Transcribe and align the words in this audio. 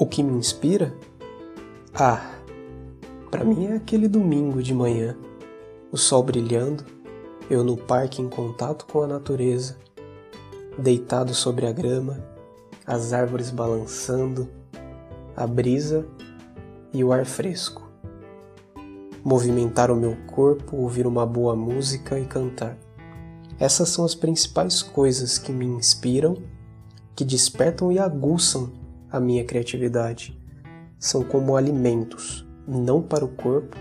O 0.00 0.06
que 0.06 0.22
me 0.22 0.38
inspira? 0.38 0.94
Ah, 1.92 2.36
para 3.32 3.44
mim 3.44 3.66
é 3.66 3.74
aquele 3.74 4.06
domingo 4.06 4.62
de 4.62 4.72
manhã, 4.72 5.16
o 5.90 5.96
sol 5.96 6.22
brilhando, 6.22 6.84
eu 7.50 7.64
no 7.64 7.76
parque 7.76 8.22
em 8.22 8.28
contato 8.28 8.86
com 8.86 9.02
a 9.02 9.08
natureza, 9.08 9.76
deitado 10.78 11.34
sobre 11.34 11.66
a 11.66 11.72
grama, 11.72 12.24
as 12.86 13.12
árvores 13.12 13.50
balançando, 13.50 14.48
a 15.36 15.48
brisa 15.48 16.06
e 16.94 17.02
o 17.02 17.12
ar 17.12 17.26
fresco. 17.26 17.90
Movimentar 19.24 19.90
o 19.90 19.96
meu 19.96 20.16
corpo, 20.28 20.76
ouvir 20.76 21.08
uma 21.08 21.26
boa 21.26 21.56
música 21.56 22.20
e 22.20 22.24
cantar. 22.24 22.78
Essas 23.58 23.88
são 23.88 24.04
as 24.04 24.14
principais 24.14 24.80
coisas 24.80 25.38
que 25.38 25.50
me 25.50 25.66
inspiram, 25.66 26.36
que 27.16 27.24
despertam 27.24 27.90
e 27.90 27.98
aguçam 27.98 28.77
a 29.10 29.18
minha 29.18 29.44
criatividade. 29.44 30.38
São 30.98 31.22
como 31.22 31.56
alimentos, 31.56 32.46
não 32.66 33.00
para 33.00 33.24
o 33.24 33.28
corpo, 33.28 33.76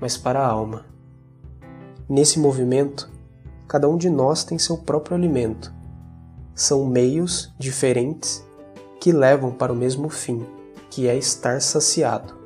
mas 0.00 0.16
para 0.16 0.40
a 0.40 0.46
alma. 0.46 0.86
Nesse 2.08 2.38
movimento, 2.38 3.10
cada 3.66 3.88
um 3.88 3.96
de 3.96 4.08
nós 4.08 4.44
tem 4.44 4.58
seu 4.58 4.78
próprio 4.78 5.16
alimento. 5.16 5.72
São 6.54 6.86
meios 6.86 7.52
diferentes 7.58 8.44
que 9.00 9.12
levam 9.12 9.52
para 9.52 9.72
o 9.72 9.76
mesmo 9.76 10.08
fim, 10.08 10.46
que 10.90 11.06
é 11.06 11.16
estar 11.16 11.60
saciado. 11.60 12.36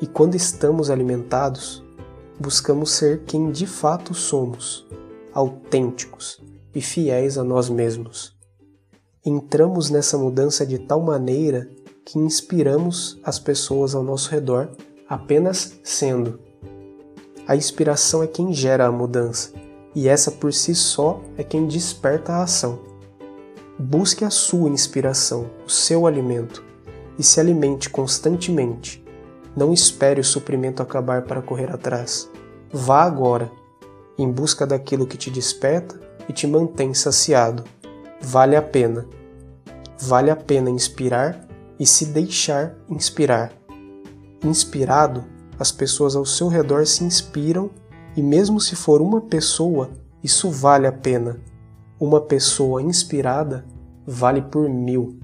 E 0.00 0.06
quando 0.06 0.34
estamos 0.34 0.90
alimentados, 0.90 1.82
buscamos 2.38 2.90
ser 2.90 3.22
quem 3.24 3.50
de 3.50 3.66
fato 3.66 4.14
somos, 4.14 4.86
autênticos 5.32 6.40
e 6.74 6.80
fiéis 6.80 7.38
a 7.38 7.44
nós 7.44 7.68
mesmos 7.68 8.33
entramos 9.24 9.88
nessa 9.88 10.18
mudança 10.18 10.66
de 10.66 10.78
tal 10.78 11.00
maneira 11.00 11.66
que 12.04 12.18
inspiramos 12.18 13.18
as 13.24 13.38
pessoas 13.38 13.94
ao 13.94 14.02
nosso 14.02 14.30
redor 14.30 14.68
apenas 15.08 15.80
sendo. 15.82 16.38
A 17.46 17.56
inspiração 17.56 18.22
é 18.22 18.26
quem 18.26 18.52
gera 18.52 18.86
a 18.86 18.92
mudança, 18.92 19.52
e 19.94 20.08
essa 20.08 20.30
por 20.30 20.52
si 20.52 20.74
só 20.74 21.22
é 21.38 21.42
quem 21.42 21.66
desperta 21.66 22.34
a 22.34 22.42
ação. 22.42 22.80
Busque 23.78 24.24
a 24.24 24.30
sua 24.30 24.68
inspiração, 24.68 25.50
o 25.66 25.70
seu 25.70 26.06
alimento, 26.06 26.62
e 27.18 27.22
se 27.22 27.40
alimente 27.40 27.88
constantemente. 27.88 29.02
Não 29.56 29.72
espere 29.72 30.20
o 30.20 30.24
suprimento 30.24 30.82
acabar 30.82 31.22
para 31.22 31.40
correr 31.40 31.72
atrás. 31.72 32.28
Vá 32.70 33.02
agora, 33.02 33.50
em 34.18 34.30
busca 34.30 34.66
daquilo 34.66 35.06
que 35.06 35.16
te 35.16 35.30
desperta 35.30 35.98
e 36.28 36.32
te 36.32 36.46
mantém 36.46 36.92
saciado 36.92 37.64
vale 38.24 38.56
a 38.56 38.62
pena. 38.62 39.06
Vale 40.00 40.30
a 40.30 40.36
pena 40.36 40.70
inspirar 40.70 41.46
e 41.78 41.86
se 41.86 42.06
deixar 42.06 42.74
inspirar. 42.88 43.52
Inspirado, 44.42 45.24
as 45.58 45.70
pessoas 45.70 46.16
ao 46.16 46.24
seu 46.24 46.48
redor 46.48 46.86
se 46.86 47.04
inspiram 47.04 47.70
e, 48.16 48.22
mesmo 48.22 48.60
se 48.60 48.74
for 48.74 49.00
uma 49.00 49.20
pessoa, 49.20 49.90
isso 50.22 50.50
vale 50.50 50.86
a 50.86 50.92
pena. 50.92 51.40
Uma 51.98 52.20
pessoa 52.20 52.82
inspirada 52.82 53.64
vale 54.06 54.42
por 54.42 54.68
mil. 54.68 55.18